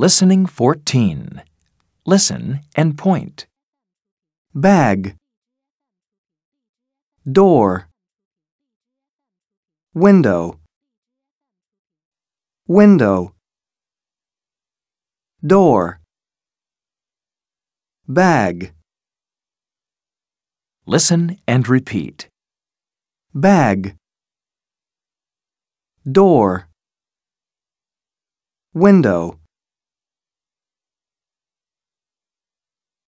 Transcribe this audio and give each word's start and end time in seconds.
Listening 0.00 0.46
14. 0.46 1.42
Listen 2.06 2.60
and 2.74 2.96
point. 2.96 3.46
bag, 4.54 5.16
door, 7.30 7.90
window, 9.92 10.58
window, 12.66 13.34
door, 15.46 16.00
bag, 18.08 18.72
Listen 20.86 21.36
and 21.46 21.68
repeat. 21.68 22.26
bag, 23.34 23.96
door, 26.10 26.70
window, 28.72 29.39